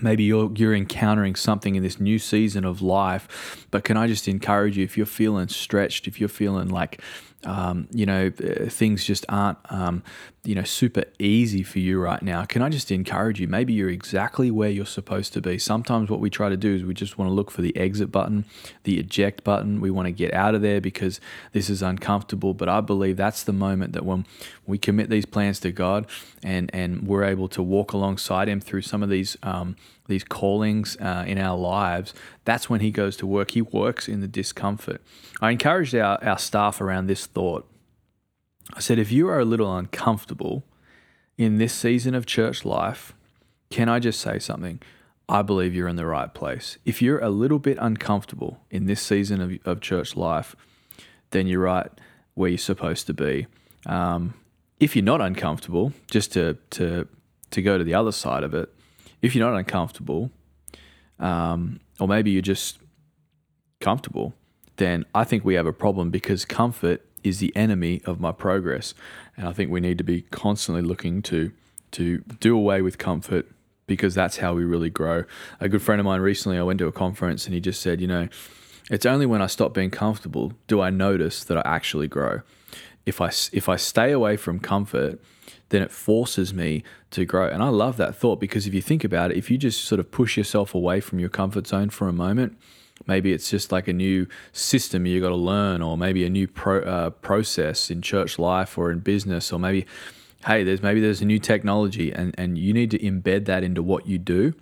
maybe 0.00 0.22
you're 0.22 0.50
you're 0.54 0.74
encountering 0.74 1.34
something 1.34 1.74
in 1.74 1.82
this 1.82 2.00
new 2.00 2.18
season 2.18 2.64
of 2.64 2.80
life 2.80 3.66
but 3.70 3.84
can 3.84 3.96
i 3.96 4.06
just 4.06 4.26
encourage 4.26 4.76
you 4.78 4.84
if 4.84 4.96
you're 4.96 5.04
feeling 5.04 5.48
stretched 5.48 6.06
if 6.06 6.18
you're 6.18 6.28
feeling 6.28 6.68
like 6.68 7.00
um, 7.44 7.88
you 7.90 8.06
know, 8.06 8.30
uh, 8.42 8.68
things 8.68 9.04
just 9.04 9.24
aren't, 9.28 9.58
um, 9.70 10.02
you 10.44 10.54
know, 10.54 10.62
super 10.62 11.04
easy 11.18 11.62
for 11.62 11.78
you 11.78 12.00
right 12.00 12.22
now. 12.22 12.44
Can 12.44 12.62
I 12.62 12.68
just 12.68 12.90
encourage 12.90 13.40
you? 13.40 13.48
Maybe 13.48 13.72
you're 13.72 13.90
exactly 13.90 14.50
where 14.50 14.70
you're 14.70 14.86
supposed 14.86 15.32
to 15.34 15.40
be. 15.40 15.58
Sometimes 15.58 16.10
what 16.10 16.20
we 16.20 16.30
try 16.30 16.48
to 16.48 16.56
do 16.56 16.74
is 16.74 16.84
we 16.84 16.94
just 16.94 17.18
want 17.18 17.28
to 17.28 17.32
look 17.32 17.50
for 17.50 17.62
the 17.62 17.76
exit 17.76 18.10
button, 18.12 18.44
the 18.84 18.98
eject 18.98 19.44
button. 19.44 19.80
We 19.80 19.90
want 19.90 20.06
to 20.06 20.12
get 20.12 20.34
out 20.34 20.54
of 20.54 20.62
there 20.62 20.80
because 20.80 21.20
this 21.52 21.68
is 21.68 21.82
uncomfortable. 21.82 22.54
But 22.54 22.68
I 22.68 22.80
believe 22.80 23.16
that's 23.16 23.42
the 23.42 23.52
moment 23.52 23.92
that 23.92 24.04
when 24.04 24.26
we 24.66 24.78
commit 24.78 25.10
these 25.10 25.26
plans 25.26 25.60
to 25.60 25.72
God 25.72 26.06
and 26.42 26.70
and 26.72 27.06
we're 27.06 27.24
able 27.24 27.48
to 27.48 27.62
walk 27.62 27.92
alongside 27.92 28.48
Him 28.48 28.60
through 28.60 28.82
some 28.82 29.02
of 29.02 29.08
these 29.08 29.36
um, 29.42 29.76
these 30.12 30.24
callings 30.24 30.96
uh, 31.00 31.24
in 31.26 31.38
our 31.38 31.58
lives, 31.58 32.14
that's 32.44 32.70
when 32.70 32.80
He 32.80 32.90
goes 32.90 33.16
to 33.16 33.26
work. 33.26 33.52
He 33.52 33.62
works 33.62 34.08
in 34.08 34.20
the 34.20 34.28
discomfort. 34.28 35.00
I 35.40 35.50
encouraged 35.50 35.94
our, 35.94 36.22
our 36.22 36.38
staff 36.38 36.80
around 36.80 37.06
this 37.06 37.26
thought. 37.26 37.68
I 38.74 38.80
said, 38.80 38.98
if 38.98 39.10
you 39.10 39.28
are 39.28 39.40
a 39.40 39.44
little 39.44 39.76
uncomfortable 39.76 40.62
in 41.36 41.58
this 41.58 41.72
season 41.72 42.14
of 42.14 42.26
church 42.26 42.64
life, 42.64 43.12
can 43.70 43.88
I 43.88 43.98
just 43.98 44.20
say 44.20 44.38
something? 44.38 44.80
I 45.28 45.42
believe 45.42 45.74
you're 45.74 45.88
in 45.88 45.96
the 45.96 46.06
right 46.06 46.32
place. 46.32 46.78
If 46.84 47.00
you're 47.00 47.18
a 47.18 47.30
little 47.30 47.58
bit 47.58 47.78
uncomfortable 47.80 48.60
in 48.70 48.86
this 48.86 49.00
season 49.00 49.40
of, 49.40 49.52
of 49.64 49.80
church 49.80 50.16
life, 50.16 50.54
then 51.30 51.46
you're 51.46 51.60
right 51.60 51.90
where 52.34 52.50
you're 52.50 52.58
supposed 52.58 53.06
to 53.06 53.14
be. 53.14 53.46
Um, 53.86 54.34
if 54.78 54.94
you're 54.94 55.04
not 55.04 55.20
uncomfortable, 55.20 55.92
just 56.10 56.32
to, 56.32 56.58
to, 56.70 57.08
to 57.50 57.62
go 57.62 57.78
to 57.78 57.84
the 57.84 57.94
other 57.94 58.12
side 58.12 58.44
of 58.44 58.54
it, 58.54 58.72
if 59.22 59.34
you're 59.34 59.48
not 59.48 59.56
uncomfortable, 59.56 60.30
um, 61.18 61.80
or 61.98 62.08
maybe 62.08 62.32
you're 62.32 62.42
just 62.42 62.78
comfortable, 63.80 64.34
then 64.76 65.04
I 65.14 65.24
think 65.24 65.44
we 65.44 65.54
have 65.54 65.66
a 65.66 65.72
problem 65.72 66.10
because 66.10 66.44
comfort 66.44 67.04
is 67.22 67.38
the 67.38 67.54
enemy 67.56 68.02
of 68.04 68.20
my 68.20 68.32
progress. 68.32 68.94
And 69.36 69.48
I 69.48 69.52
think 69.52 69.70
we 69.70 69.80
need 69.80 69.98
to 69.98 70.04
be 70.04 70.22
constantly 70.22 70.82
looking 70.82 71.22
to 71.22 71.52
to 71.92 72.18
do 72.40 72.56
away 72.56 72.80
with 72.80 72.96
comfort 72.96 73.46
because 73.86 74.14
that's 74.14 74.38
how 74.38 74.54
we 74.54 74.64
really 74.64 74.88
grow. 74.88 75.24
A 75.60 75.68
good 75.68 75.82
friend 75.82 76.00
of 76.00 76.06
mine 76.06 76.20
recently, 76.20 76.56
I 76.56 76.62
went 76.62 76.78
to 76.78 76.86
a 76.86 76.92
conference 76.92 77.44
and 77.44 77.52
he 77.52 77.60
just 77.60 77.82
said, 77.82 78.00
you 78.00 78.06
know, 78.06 78.28
it's 78.90 79.04
only 79.04 79.26
when 79.26 79.42
I 79.42 79.46
stop 79.46 79.74
being 79.74 79.90
comfortable 79.90 80.54
do 80.66 80.80
I 80.80 80.88
notice 80.88 81.44
that 81.44 81.58
I 81.58 81.62
actually 81.64 82.08
grow. 82.08 82.40
If 83.06 83.20
I 83.20 83.30
if 83.52 83.68
I 83.68 83.76
stay 83.76 84.12
away 84.12 84.36
from 84.36 84.58
comfort, 84.58 85.20
then 85.70 85.82
it 85.82 85.90
forces 85.90 86.52
me 86.52 86.82
to 87.10 87.24
grow. 87.24 87.48
And 87.48 87.62
I 87.62 87.68
love 87.68 87.96
that 87.96 88.14
thought 88.14 88.40
because 88.40 88.66
if 88.66 88.74
you 88.74 88.82
think 88.82 89.04
about 89.04 89.30
it, 89.30 89.36
if 89.36 89.50
you 89.50 89.58
just 89.58 89.84
sort 89.84 89.98
of 89.98 90.10
push 90.10 90.36
yourself 90.36 90.74
away 90.74 91.00
from 91.00 91.18
your 91.18 91.28
comfort 91.28 91.66
zone 91.66 91.90
for 91.90 92.08
a 92.08 92.12
moment, 92.12 92.56
maybe 93.06 93.32
it's 93.32 93.50
just 93.50 93.72
like 93.72 93.88
a 93.88 93.92
new 93.92 94.26
system 94.52 95.06
you 95.06 95.20
got 95.20 95.30
to 95.30 95.36
learn, 95.36 95.82
or 95.82 95.96
maybe 95.96 96.24
a 96.24 96.30
new 96.30 96.46
pro, 96.46 96.80
uh, 96.82 97.10
process 97.10 97.90
in 97.90 98.02
church 98.02 98.38
life 98.38 98.78
or 98.78 98.90
in 98.90 99.00
business, 99.00 99.52
or 99.52 99.58
maybe 99.58 99.86
hey, 100.46 100.64
there's 100.64 100.82
maybe 100.82 101.00
there's 101.00 101.20
a 101.20 101.24
new 101.24 101.38
technology, 101.38 102.12
and 102.12 102.34
and 102.38 102.58
you 102.58 102.72
need 102.72 102.90
to 102.90 102.98
embed 102.98 103.46
that 103.46 103.62
into 103.62 103.82
what 103.82 104.06
you 104.06 104.18
do. 104.18 104.54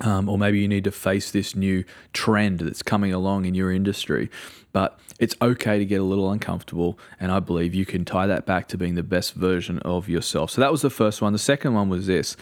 Um, 0.00 0.28
or 0.28 0.36
maybe 0.36 0.60
you 0.60 0.68
need 0.68 0.84
to 0.84 0.90
face 0.90 1.30
this 1.30 1.56
new 1.56 1.82
trend 2.12 2.60
that's 2.60 2.82
coming 2.82 3.14
along 3.14 3.46
in 3.46 3.54
your 3.54 3.72
industry. 3.72 4.30
But 4.72 4.98
it's 5.18 5.34
okay 5.40 5.78
to 5.78 5.86
get 5.86 6.02
a 6.02 6.04
little 6.04 6.30
uncomfortable, 6.30 6.98
and 7.18 7.32
I 7.32 7.40
believe 7.40 7.74
you 7.74 7.86
can 7.86 8.04
tie 8.04 8.26
that 8.26 8.44
back 8.44 8.68
to 8.68 8.76
being 8.76 8.94
the 8.94 9.02
best 9.02 9.32
version 9.32 9.78
of 9.78 10.06
yourself. 10.06 10.50
So 10.50 10.60
that 10.60 10.70
was 10.70 10.82
the 10.82 10.90
first 10.90 11.22
one. 11.22 11.32
The 11.32 11.38
second 11.38 11.72
one 11.72 11.88
was 11.88 12.06
this: 12.06 12.36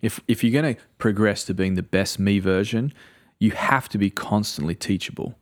if 0.00 0.20
if 0.28 0.42
you're 0.42 0.62
going 0.62 0.76
to 0.76 0.80
progress 0.96 1.44
to 1.44 1.54
being 1.54 1.74
the 1.74 1.82
best 1.82 2.18
me 2.18 2.38
version, 2.38 2.94
you 3.38 3.50
have 3.50 3.88
to 3.90 3.98
be 3.98 4.08
constantly 4.08 4.74
teachable. 4.74 5.34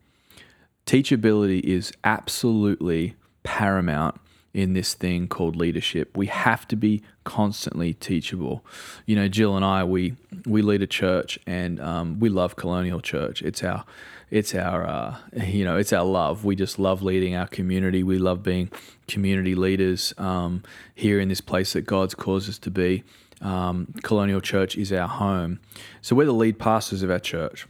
Teachability 0.84 1.60
is 1.60 1.92
absolutely 2.02 3.14
paramount 3.44 4.16
in 4.54 4.74
this 4.74 4.94
thing 4.94 5.28
called 5.28 5.56
leadership. 5.56 6.16
We 6.16 6.26
have 6.26 6.68
to 6.68 6.76
be 6.76 7.02
constantly 7.24 7.94
teachable. 7.94 8.64
You 9.06 9.16
know, 9.16 9.28
Jill 9.28 9.56
and 9.56 9.64
I, 9.64 9.84
we 9.84 10.16
we 10.46 10.62
lead 10.62 10.82
a 10.82 10.86
church, 10.86 11.38
and 11.46 11.80
um, 11.80 12.20
we 12.20 12.28
love 12.28 12.56
Colonial 12.56 13.00
Church. 13.00 13.42
It's 13.42 13.62
our 13.62 13.84
it's 14.30 14.54
our 14.54 14.86
uh, 14.86 15.16
you 15.44 15.64
know 15.64 15.76
it's 15.76 15.92
our 15.92 16.04
love. 16.04 16.44
We 16.44 16.56
just 16.56 16.78
love 16.78 17.02
leading 17.02 17.34
our 17.34 17.46
community. 17.46 18.02
We 18.02 18.18
love 18.18 18.42
being 18.42 18.70
community 19.08 19.54
leaders 19.54 20.12
um, 20.18 20.62
here 20.94 21.18
in 21.18 21.28
this 21.28 21.40
place 21.40 21.72
that 21.72 21.82
God's 21.82 22.14
caused 22.14 22.48
us 22.48 22.58
to 22.60 22.70
be. 22.70 23.04
Um, 23.40 23.92
Colonial 24.02 24.40
Church 24.40 24.76
is 24.76 24.92
our 24.92 25.08
home, 25.08 25.60
so 26.00 26.14
we're 26.14 26.26
the 26.26 26.32
lead 26.32 26.58
pastors 26.58 27.02
of 27.02 27.10
our 27.10 27.18
church 27.18 27.66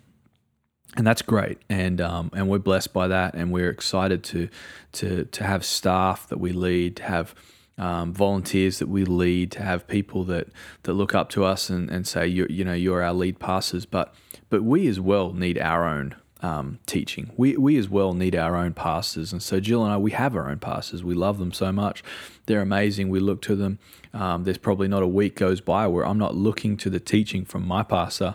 and 0.96 1.06
that's 1.06 1.22
great, 1.22 1.58
and 1.68 2.00
um, 2.00 2.30
and 2.34 2.48
we're 2.48 2.58
blessed 2.58 2.92
by 2.92 3.08
that, 3.08 3.34
and 3.34 3.50
we're 3.50 3.70
excited 3.70 4.22
to 4.24 4.48
to 4.92 5.24
to 5.24 5.44
have 5.44 5.64
staff 5.64 6.28
that 6.28 6.38
we 6.38 6.52
lead, 6.52 6.96
to 6.96 7.02
have 7.04 7.34
um, 7.78 8.12
volunteers 8.12 8.78
that 8.78 8.88
we 8.88 9.04
lead, 9.04 9.50
to 9.52 9.62
have 9.62 9.86
people 9.86 10.24
that 10.24 10.48
that 10.82 10.92
look 10.92 11.14
up 11.14 11.30
to 11.30 11.44
us 11.44 11.70
and, 11.70 11.90
and 11.90 12.06
say 12.06 12.26
you 12.26 12.46
you 12.50 12.64
know 12.64 12.74
you're 12.74 13.02
our 13.02 13.14
lead 13.14 13.38
pastors, 13.38 13.86
but 13.86 14.14
but 14.50 14.62
we 14.62 14.86
as 14.86 15.00
well 15.00 15.32
need 15.32 15.58
our 15.58 15.86
own 15.86 16.14
um, 16.42 16.80
teaching. 16.86 17.30
We, 17.36 17.56
we 17.56 17.78
as 17.78 17.88
well 17.88 18.14
need 18.14 18.34
our 18.34 18.56
own 18.56 18.74
pastors. 18.74 19.32
And 19.32 19.42
so 19.42 19.60
Jill 19.60 19.84
and 19.84 19.92
I, 19.92 19.96
we 19.96 20.10
have 20.10 20.36
our 20.36 20.50
own 20.50 20.58
pastors. 20.58 21.04
We 21.04 21.14
love 21.14 21.38
them 21.38 21.52
so 21.52 21.70
much. 21.72 22.02
They're 22.46 22.60
amazing. 22.60 23.08
We 23.08 23.20
look 23.20 23.40
to 23.42 23.54
them. 23.54 23.78
Um, 24.12 24.44
there's 24.44 24.58
probably 24.58 24.88
not 24.88 25.02
a 25.02 25.08
week 25.08 25.36
goes 25.36 25.60
by 25.60 25.86
where 25.86 26.04
I'm 26.04 26.18
not 26.18 26.34
looking 26.34 26.76
to 26.78 26.90
the 26.90 27.00
teaching 27.00 27.44
from 27.44 27.66
my 27.66 27.82
pastor 27.82 28.34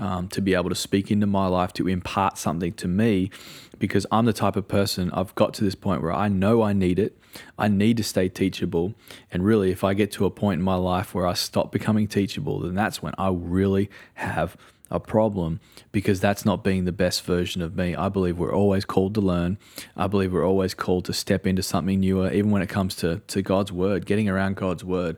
um, 0.00 0.28
to 0.28 0.40
be 0.40 0.54
able 0.54 0.70
to 0.70 0.74
speak 0.74 1.10
into 1.10 1.26
my 1.26 1.46
life, 1.46 1.72
to 1.74 1.86
impart 1.86 2.38
something 2.38 2.72
to 2.74 2.88
me, 2.88 3.30
because 3.78 4.06
I'm 4.10 4.24
the 4.24 4.32
type 4.32 4.56
of 4.56 4.66
person 4.66 5.10
I've 5.12 5.34
got 5.34 5.54
to 5.54 5.64
this 5.64 5.74
point 5.74 6.02
where 6.02 6.12
I 6.12 6.28
know 6.28 6.62
I 6.62 6.72
need 6.72 6.98
it. 6.98 7.16
I 7.58 7.68
need 7.68 7.96
to 7.98 8.02
stay 8.02 8.28
teachable. 8.28 8.94
And 9.30 9.44
really, 9.44 9.70
if 9.70 9.84
I 9.84 9.94
get 9.94 10.10
to 10.12 10.24
a 10.24 10.30
point 10.30 10.58
in 10.58 10.64
my 10.64 10.74
life 10.74 11.14
where 11.14 11.26
I 11.26 11.34
stop 11.34 11.70
becoming 11.70 12.06
teachable, 12.06 12.60
then 12.60 12.74
that's 12.74 13.02
when 13.02 13.14
I 13.18 13.28
really 13.30 13.90
have 14.14 14.56
a 14.92 15.00
problem 15.00 15.58
because 15.90 16.20
that's 16.20 16.44
not 16.44 16.62
being 16.62 16.84
the 16.84 16.92
best 16.92 17.24
version 17.24 17.62
of 17.62 17.74
me. 17.74 17.96
I 17.96 18.08
believe 18.08 18.38
we're 18.38 18.54
always 18.54 18.84
called 18.84 19.14
to 19.14 19.20
learn. 19.20 19.58
I 19.96 20.06
believe 20.06 20.32
we're 20.32 20.46
always 20.46 20.74
called 20.74 21.06
to 21.06 21.12
step 21.12 21.46
into 21.46 21.62
something 21.62 22.00
newer, 22.00 22.30
even 22.30 22.50
when 22.50 22.62
it 22.62 22.68
comes 22.68 22.94
to, 22.96 23.22
to 23.28 23.42
God's 23.42 23.72
word, 23.72 24.06
getting 24.06 24.28
around 24.28 24.56
God's 24.56 24.84
word. 24.84 25.16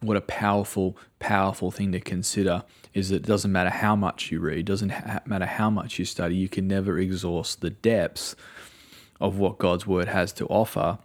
What 0.00 0.16
a 0.16 0.20
powerful, 0.20 0.98
powerful 1.20 1.70
thing 1.70 1.92
to 1.92 2.00
consider 2.00 2.64
is 2.92 3.08
that 3.08 3.16
it 3.16 3.26
doesn't 3.26 3.52
matter 3.52 3.70
how 3.70 3.96
much 3.96 4.30
you 4.30 4.40
read, 4.40 4.66
doesn't 4.66 4.90
ha- 4.90 5.20
matter 5.24 5.46
how 5.46 5.70
much 5.70 5.98
you 5.98 6.04
study, 6.04 6.34
you 6.34 6.48
can 6.48 6.68
never 6.68 6.98
exhaust 6.98 7.60
the 7.60 7.70
depths 7.70 8.34
of 9.20 9.38
what 9.38 9.58
God's 9.58 9.86
word 9.86 10.08
has 10.08 10.32
to 10.34 10.46
offer 10.46 10.98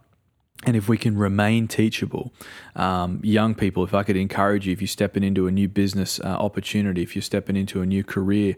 and 0.66 0.76
if 0.76 0.88
we 0.88 0.98
can 0.98 1.16
remain 1.16 1.68
teachable, 1.68 2.32
um, 2.76 3.20
young 3.22 3.54
people, 3.54 3.82
if 3.82 3.94
I 3.94 4.02
could 4.02 4.16
encourage 4.16 4.66
you, 4.66 4.72
if 4.72 4.82
you're 4.82 4.88
stepping 4.88 5.24
into 5.24 5.46
a 5.46 5.50
new 5.50 5.68
business 5.68 6.20
uh, 6.20 6.24
opportunity, 6.26 7.02
if 7.02 7.16
you're 7.16 7.22
stepping 7.22 7.56
into 7.56 7.80
a 7.80 7.86
new 7.86 8.04
career, 8.04 8.56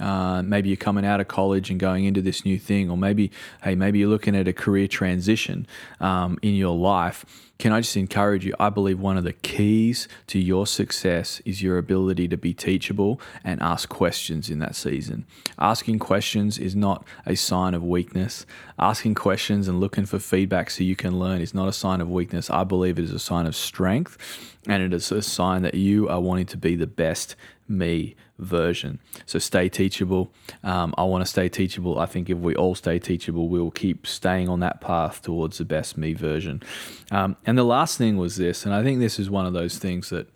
uh, 0.00 0.42
maybe 0.42 0.68
you're 0.68 0.76
coming 0.76 1.06
out 1.06 1.20
of 1.20 1.28
college 1.28 1.70
and 1.70 1.78
going 1.78 2.06
into 2.06 2.20
this 2.20 2.44
new 2.44 2.58
thing, 2.58 2.90
or 2.90 2.96
maybe, 2.96 3.30
hey, 3.62 3.76
maybe 3.76 4.00
you're 4.00 4.08
looking 4.08 4.34
at 4.34 4.48
a 4.48 4.52
career 4.52 4.88
transition 4.88 5.66
um, 6.00 6.38
in 6.42 6.54
your 6.54 6.76
life 6.76 7.24
can 7.58 7.72
I 7.72 7.80
just 7.80 7.96
encourage 7.96 8.44
you? 8.44 8.52
I 8.58 8.68
believe 8.68 8.98
one 8.98 9.16
of 9.16 9.22
the 9.22 9.32
keys 9.32 10.08
to 10.26 10.40
your 10.40 10.66
success 10.66 11.40
is 11.44 11.62
your 11.62 11.78
ability 11.78 12.26
to 12.28 12.36
be 12.36 12.52
teachable 12.52 13.20
and 13.44 13.62
ask 13.62 13.88
questions 13.88 14.50
in 14.50 14.58
that 14.58 14.74
season. 14.74 15.24
Asking 15.58 16.00
questions 16.00 16.58
is 16.58 16.74
not 16.74 17.06
a 17.24 17.36
sign 17.36 17.74
of 17.74 17.82
weakness. 17.82 18.44
Asking 18.78 19.14
questions 19.14 19.68
and 19.68 19.78
looking 19.78 20.04
for 20.04 20.18
feedback 20.18 20.68
so 20.68 20.82
you 20.82 20.96
can 20.96 21.18
learn 21.18 21.40
is 21.44 21.54
not 21.54 21.68
a 21.68 21.72
sign 21.72 22.00
of 22.00 22.10
weakness. 22.10 22.50
I 22.50 22.64
believe 22.64 22.98
it 22.98 23.04
is 23.04 23.12
a 23.12 23.18
sign 23.20 23.46
of 23.46 23.54
strength 23.54 24.18
and 24.66 24.82
it 24.82 24.92
is 24.92 25.12
a 25.12 25.22
sign 25.22 25.62
that 25.62 25.74
you 25.74 26.08
are 26.08 26.20
wanting 26.20 26.46
to 26.46 26.56
be 26.56 26.74
the 26.74 26.86
best 26.86 27.36
me 27.68 28.16
version. 28.38 28.98
So 29.26 29.38
stay 29.38 29.68
teachable. 29.68 30.32
Um, 30.62 30.94
I 30.98 31.04
want 31.04 31.24
to 31.24 31.30
stay 31.30 31.48
teachable. 31.48 31.98
I 31.98 32.06
think 32.06 32.28
if 32.28 32.38
we 32.38 32.54
all 32.56 32.74
stay 32.74 32.98
teachable, 32.98 33.48
we 33.48 33.60
will 33.60 33.70
keep 33.70 34.06
staying 34.06 34.48
on 34.48 34.60
that 34.60 34.80
path 34.80 35.22
towards 35.22 35.58
the 35.58 35.64
best 35.64 35.96
me 35.96 36.14
version. 36.14 36.62
Um, 37.10 37.36
and 37.46 37.56
the 37.56 37.64
last 37.64 37.96
thing 37.96 38.16
was 38.16 38.36
this, 38.36 38.64
and 38.64 38.74
I 38.74 38.82
think 38.82 38.98
this 38.98 39.18
is 39.18 39.30
one 39.30 39.46
of 39.46 39.52
those 39.52 39.78
things 39.78 40.10
that 40.10 40.28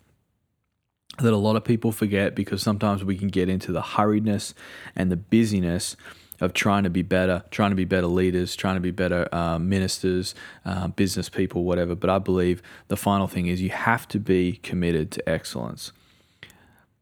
that 1.17 1.33
a 1.33 1.37
lot 1.37 1.57
of 1.57 1.65
people 1.65 1.91
forget 1.91 2.33
because 2.33 2.61
sometimes 2.61 3.03
we 3.03 3.17
can 3.17 3.27
get 3.27 3.49
into 3.49 3.73
the 3.73 3.81
hurriedness 3.81 4.53
and 4.95 5.11
the 5.11 5.17
busyness 5.17 5.97
of 6.41 6.53
trying 6.53 6.83
to 6.83 6.89
be 6.89 7.01
better, 7.01 7.43
trying 7.51 7.71
to 7.71 7.75
be 7.75 7.85
better 7.85 8.07
leaders, 8.07 8.55
trying 8.55 8.75
to 8.75 8.81
be 8.81 8.91
better 8.91 9.27
uh, 9.33 9.59
ministers, 9.59 10.35
uh, 10.65 10.87
business 10.87 11.29
people, 11.29 11.63
whatever. 11.63 11.95
But 11.95 12.09
I 12.09 12.19
believe 12.19 12.61
the 12.87 12.97
final 12.97 13.27
thing 13.27 13.47
is 13.47 13.61
you 13.61 13.69
have 13.69 14.07
to 14.09 14.19
be 14.19 14.53
committed 14.53 15.11
to 15.11 15.29
excellence 15.29 15.91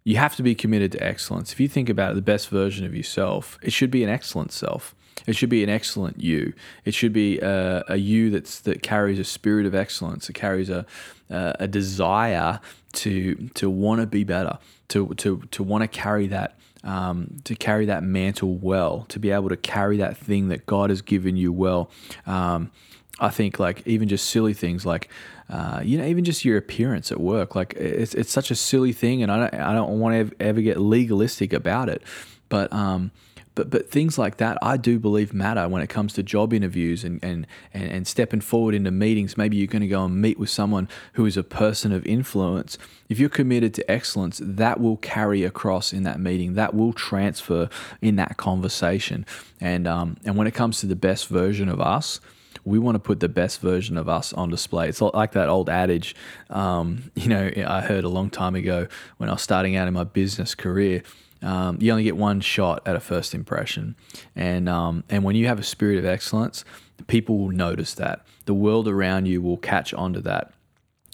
you 0.07 0.15
have 0.15 0.37
to 0.37 0.41
be 0.41 0.55
committed 0.55 0.93
to 0.93 1.03
excellence. 1.03 1.51
If 1.51 1.59
you 1.59 1.67
think 1.67 1.89
about 1.89 2.13
it, 2.13 2.15
the 2.15 2.21
best 2.21 2.47
version 2.47 2.85
of 2.85 2.95
yourself, 2.95 3.59
it 3.61 3.73
should 3.73 3.91
be 3.91 4.05
an 4.05 4.09
excellent 4.09 4.53
self. 4.53 4.95
It 5.25 5.35
should 5.35 5.49
be 5.49 5.63
an 5.63 5.69
excellent 5.69 6.21
you. 6.21 6.53
It 6.85 6.93
should 6.93 7.11
be 7.11 7.39
a, 7.39 7.83
a 7.89 7.97
you 7.97 8.29
that's 8.29 8.61
that 8.61 8.81
carries 8.81 9.19
a 9.19 9.25
spirit 9.25 9.65
of 9.65 9.75
excellence. 9.75 10.29
It 10.29 10.33
carries 10.33 10.69
a 10.69 10.85
a, 11.29 11.55
a 11.59 11.67
desire 11.67 12.61
to 12.93 13.49
to 13.55 13.69
want 13.69 13.99
to 13.99 14.07
be 14.07 14.23
better, 14.23 14.59
to 14.89 15.09
to 15.15 15.41
to 15.51 15.61
want 15.61 15.81
to 15.81 15.89
carry 15.89 16.27
that 16.27 16.57
um, 16.87 17.37
to 17.43 17.53
carry 17.53 17.85
that 17.85 18.01
mantle 18.01 18.55
well, 18.55 19.05
to 19.09 19.19
be 19.19 19.29
able 19.29 19.49
to 19.49 19.57
carry 19.57 19.97
that 19.97 20.17
thing 20.17 20.47
that 20.47 20.65
God 20.65 20.89
has 20.89 21.01
given 21.01 21.35
you 21.35 21.51
well. 21.51 21.91
Um, 22.25 22.71
I 23.19 23.29
think 23.29 23.59
like 23.59 23.85
even 23.85 24.07
just 24.07 24.29
silly 24.29 24.53
things 24.53 24.85
like 24.85 25.09
uh, 25.49 25.81
you 25.83 25.97
know 25.97 26.05
even 26.05 26.23
just 26.23 26.45
your 26.45 26.57
appearance 26.57 27.11
at 27.11 27.19
work 27.19 27.55
like 27.55 27.73
it's, 27.73 28.13
it's 28.13 28.31
such 28.31 28.51
a 28.51 28.55
silly 28.55 28.93
thing 28.93 29.23
and 29.23 29.31
I 29.31 29.37
don't, 29.39 29.53
I 29.55 29.73
don't 29.73 29.99
want 29.99 30.29
to 30.29 30.35
ever 30.39 30.61
get 30.61 30.79
legalistic 30.79 31.51
about 31.51 31.89
it 31.89 32.03
but 32.47 32.71
um, 32.71 33.09
but 33.57 33.71
but 33.71 33.89
things 33.89 34.19
like 34.19 34.37
that 34.37 34.57
I 34.61 34.77
do 34.77 34.99
believe 34.99 35.33
matter 35.33 35.67
when 35.67 35.81
it 35.81 35.87
comes 35.87 36.13
to 36.13 36.23
job 36.23 36.53
interviews 36.53 37.03
and 37.03 37.19
and 37.23 37.47
and, 37.73 37.91
and 37.91 38.07
stepping 38.07 38.39
forward 38.39 38.75
into 38.75 38.91
meetings 38.91 39.35
maybe 39.35 39.57
you're 39.57 39.67
going 39.67 39.81
to 39.81 39.87
go 39.87 40.05
and 40.05 40.21
meet 40.21 40.37
with 40.39 40.51
someone 40.51 40.87
who 41.13 41.25
is 41.25 41.35
a 41.35 41.43
person 41.43 41.91
of 41.91 42.05
influence 42.05 42.77
if 43.09 43.19
you're 43.19 43.29
committed 43.29 43.73
to 43.73 43.91
excellence 43.91 44.39
that 44.43 44.79
will 44.79 44.97
carry 44.97 45.43
across 45.43 45.91
in 45.91 46.03
that 46.03 46.19
meeting 46.19 46.53
that 46.53 46.75
will 46.75 46.93
transfer 46.93 47.67
in 47.99 48.15
that 48.15 48.37
conversation 48.37 49.25
and 49.59 49.87
um, 49.87 50.17
and 50.23 50.37
when 50.37 50.45
it 50.45 50.53
comes 50.53 50.79
to 50.79 50.85
the 50.85 50.95
best 50.95 51.27
version 51.27 51.67
of 51.67 51.81
us 51.81 52.21
we 52.63 52.77
want 52.79 52.95
to 52.95 52.99
put 52.99 53.21
the 53.21 53.29
best 53.29 53.61
version 53.61 53.95
of 53.97 54.09
us 54.09 54.33
on 54.33 54.49
display. 54.49 54.89
It's 54.89 54.99
like 54.99 55.31
that 55.31 55.47
old 55.47 55.69
adage, 55.69 56.15
um, 56.49 57.11
you 57.15 57.29
know, 57.29 57.49
I 57.65 57.79
heard 57.79 58.03
a 58.03 58.09
long 58.09 58.29
time 58.29 58.55
ago 58.55 58.87
when 59.17 59.29
I 59.29 59.33
was 59.33 59.41
starting 59.41 59.77
out 59.77 59.87
in 59.87 59.93
my 59.93 60.03
business 60.03 60.53
career. 60.53 61.03
Um, 61.41 61.77
you 61.79 61.91
only 61.91 62.03
get 62.03 62.17
one 62.17 62.41
shot 62.41 62.81
at 62.85 62.95
a 62.95 62.99
first 62.99 63.33
impression, 63.33 63.95
and 64.35 64.67
um, 64.67 65.03
and 65.09 65.23
when 65.23 65.35
you 65.35 65.47
have 65.47 65.59
a 65.59 65.63
spirit 65.63 65.97
of 65.97 66.05
excellence, 66.05 66.65
people 67.07 67.37
will 67.37 67.51
notice 67.51 67.93
that. 67.95 68.25
The 68.45 68.53
world 68.53 68.87
around 68.87 69.27
you 69.27 69.41
will 69.41 69.57
catch 69.57 69.93
onto 69.93 70.21
that, 70.21 70.51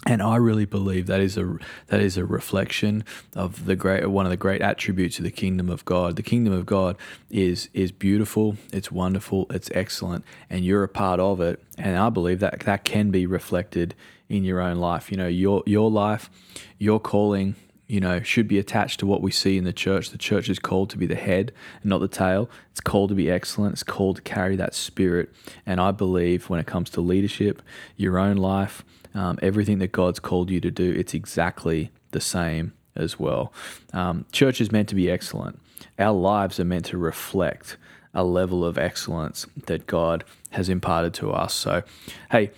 and 0.06 0.22
I 0.22 0.36
really 0.36 0.66
believe 0.66 1.08
that 1.08 1.22
is 1.22 1.38
a 1.38 1.58
that 1.88 2.02
is 2.02 2.18
a 2.18 2.26
reflection 2.26 3.06
of 3.36 3.66
the 3.66 3.76
great 3.76 4.06
one 4.10 4.26
of 4.26 4.32
the 4.32 4.38
great 4.38 4.62
attributes 4.62 5.18
of 5.18 5.24
the 5.24 5.32
kingdom 5.32 5.70
of 5.70 5.86
God. 5.86 6.16
The 6.16 6.24
kingdom 6.24 6.54
of 6.54 6.66
God 6.66 6.98
is 7.30 7.70
is 7.74 7.92
beautiful, 7.92 8.58
it's 8.72 8.92
wonderful, 8.92 9.48
it's 9.50 9.70
excellent, 9.74 10.26
and 10.50 10.66
you're 10.66 10.84
a 10.84 10.90
part 10.90 11.20
of 11.20 11.40
it. 11.40 11.62
And 11.78 11.98
I 11.98 12.10
believe 12.10 12.40
that 12.40 12.62
that 12.62 12.84
can 12.84 13.12
be 13.12 13.26
reflected 13.26 13.96
in 14.28 14.44
your 14.44 14.60
own 14.60 14.78
life. 14.78 15.10
You 15.10 15.18
know, 15.18 15.28
your 15.28 15.64
your 15.66 15.90
life, 15.90 16.30
your 16.78 17.00
calling, 17.00 17.56
you 17.88 18.00
know, 18.00 18.22
should 18.22 18.48
be 18.48 18.60
attached 18.60 19.00
to 19.00 19.06
what 19.06 19.22
we 19.22 19.32
see 19.32 19.58
in 19.58 19.66
the 19.66 19.74
church. 19.74 20.10
The 20.10 20.18
church 20.18 20.50
is 20.50 20.60
called 20.60 20.90
to 20.92 20.98
be 20.98 21.06
the 21.06 21.16
head 21.16 21.52
and 21.82 21.90
not 21.90 22.00
the 22.00 22.08
tail. 22.08 22.50
It's 22.72 22.80
called 22.80 23.10
to 23.10 23.16
be 23.16 23.30
excellent. 23.30 23.74
It's 23.74 23.84
called 23.84 24.18
to 24.18 24.22
carry 24.22 24.56
that 24.56 24.74
spirit. 24.74 25.32
And 25.66 25.80
I 25.82 25.92
believe 25.92 26.50
when 26.50 26.60
it 26.60 26.66
comes 26.66 26.90
to 26.92 27.02
leadership, 27.02 27.62
your 27.98 28.18
own 28.18 28.38
life, 28.38 28.84
um, 29.14 29.38
everything 29.42 29.80
that 29.80 29.92
God's 29.92 30.20
called 30.20 30.50
you 30.50 30.60
to 30.62 30.72
do, 30.72 30.92
it's 30.92 31.14
exactly 31.14 31.92
the 32.12 32.22
same 32.22 32.74
as 32.96 33.20
well. 33.20 33.54
Um, 33.92 34.26
church 34.32 34.62
is 34.62 34.72
meant 34.72 34.90
to 34.90 34.96
be 34.96 35.12
excellent. 35.12 35.60
Our 36.00 36.14
lives 36.14 36.60
are 36.60 36.66
meant 36.66 36.86
to 36.86 36.98
reflect 36.98 37.78
a 38.14 38.24
level 38.24 38.64
of 38.64 38.78
excellence 38.78 39.46
that 39.66 39.88
God 39.88 40.24
has 40.52 40.70
imparted 40.70 41.14
to 41.16 41.32
us. 41.32 41.54
So, 41.54 41.84
hey, 42.32 42.52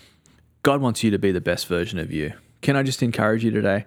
God 0.64 0.82
wants 0.82 1.04
you 1.04 1.12
to 1.12 1.20
be 1.20 1.32
the 1.32 1.42
best 1.42 1.68
version 1.68 2.00
of 2.00 2.12
you. 2.12 2.34
Can 2.62 2.76
I 2.76 2.84
just 2.84 3.04
encourage 3.04 3.44
you 3.44 3.52
today? 3.52 3.86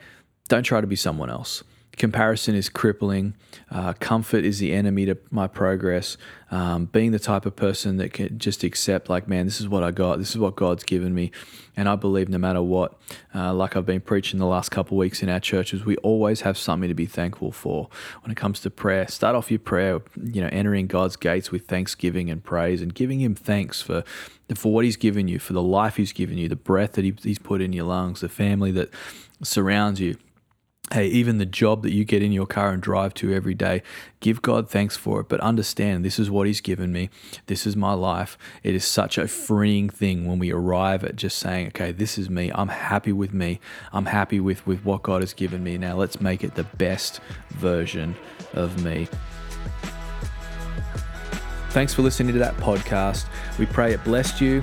Don't 0.49 0.63
try 0.63 0.81
to 0.81 0.87
be 0.87 0.97
someone 0.97 1.31
else. 1.31 1.63
Comparison 1.99 2.55
is 2.55 2.69
crippling. 2.69 3.35
Uh, 3.71 3.93
comfort 3.93 4.45
is 4.45 4.61
the 4.61 4.73
enemy 4.73 5.05
to 5.05 5.19
my 5.31 5.49
progress. 5.49 6.17
Um, 6.51 6.87
being 6.87 7.11
the 7.11 7.19
type 7.19 7.45
of 7.45 7.57
person 7.57 7.97
that 7.97 8.13
can 8.13 8.39
just 8.39 8.63
accept, 8.63 9.11
like, 9.11 9.27
man, 9.27 9.47
this 9.47 9.61
is 9.61 9.69
what 9.69 9.83
I 9.83 9.91
got. 9.91 10.19
This 10.19 10.31
is 10.31 10.39
what 10.39 10.55
God's 10.55 10.85
given 10.85 11.13
me. 11.13 11.33
And 11.77 11.89
I 11.89 11.97
believe 11.97 12.29
no 12.29 12.39
matter 12.39 12.63
what, 12.63 12.99
uh, 13.35 13.53
like 13.53 13.77
I've 13.77 13.85
been 13.85 14.01
preaching 14.01 14.39
the 14.39 14.47
last 14.47 14.71
couple 14.71 14.97
of 14.97 15.01
weeks 15.01 15.23
in 15.23 15.29
our 15.29 15.41
churches, 15.41 15.85
we 15.85 15.97
always 15.99 16.43
have 16.43 16.57
something 16.57 16.89
to 16.89 16.95
be 16.95 17.07
thankful 17.07 17.51
for. 17.51 17.89
When 18.23 18.31
it 18.31 18.37
comes 18.37 18.61
to 18.61 18.71
prayer, 18.71 19.09
start 19.09 19.35
off 19.35 19.51
your 19.51 19.61
prayer, 19.61 20.01
you 20.17 20.41
know, 20.41 20.49
entering 20.53 20.87
God's 20.87 21.17
gates 21.17 21.51
with 21.51 21.67
thanksgiving 21.67 22.31
and 22.31 22.43
praise 22.43 22.81
and 22.81 22.95
giving 22.95 23.21
Him 23.21 23.35
thanks 23.35 23.83
for 23.83 24.05
for 24.55 24.73
what 24.73 24.85
He's 24.85 24.97
given 24.97 25.29
you, 25.29 25.39
for 25.39 25.53
the 25.53 25.63
life 25.63 25.97
He's 25.97 26.13
given 26.13 26.39
you, 26.39 26.49
the 26.49 26.57
breath 26.57 26.93
that 26.93 27.05
he, 27.05 27.15
He's 27.23 27.39
put 27.39 27.61
in 27.61 27.73
your 27.73 27.85
lungs, 27.85 28.21
the 28.21 28.29
family 28.29 28.71
that 28.73 28.89
surrounds 29.43 30.01
you 30.01 30.17
hey, 30.93 31.07
even 31.07 31.39
the 31.39 31.47
job 31.47 31.83
that 31.83 31.93
you 31.93 32.05
get 32.05 32.23
in 32.23 32.33
your 32.33 32.47
car 32.47 32.71
and 32.71 32.83
drive 32.83 33.15
to 33.15 33.33
every 33.33 33.55
day, 33.55 33.83
give 34.21 34.43
God 34.43 34.71
thanks 34.71 34.97
for 34.97 35.21
it. 35.21 35.29
But 35.29 35.41
understand 35.41 36.05
this 36.05 36.19
is 36.19 36.31
what 36.31 36.47
He's 36.47 36.61
given 36.61 36.93
me. 36.93 37.11
This 37.47 37.67
is 37.67 37.77
my 37.77 37.93
life. 37.93 38.39
It 38.63 38.75
is 38.75 38.85
such 38.85 39.19
a 39.19 39.29
freeing 39.29 39.91
thing 39.91 40.27
when 40.27 40.39
we 40.39 40.53
arrive 40.53 41.05
at 41.05 41.17
just 41.17 41.39
saying, 41.39 41.69
okay, 41.69 41.93
this 41.93 42.19
is 42.19 42.31
me. 42.31 42.51
I'm 42.55 42.69
happy 42.69 43.13
with 43.13 43.33
me. 43.33 43.61
I'm 43.93 44.07
happy 44.07 44.41
with, 44.41 44.67
with 44.67 44.85
what 44.85 45.03
God 45.03 45.23
has 45.23 45.35
given 45.35 45.63
me. 45.63 45.79
Now 45.79 45.97
let's 45.97 46.21
make 46.21 46.43
it 46.43 46.55
the 46.55 46.65
best 46.65 47.21
version 47.51 48.17
of 48.55 48.83
me. 48.83 49.09
Thanks 51.71 51.93
for 51.93 52.03
listening 52.03 52.33
to 52.33 52.39
that 52.39 52.57
podcast. 52.57 53.27
We 53.59 53.67
pray 53.67 53.93
it 53.93 54.03
blessed 54.03 54.41
you 54.41 54.63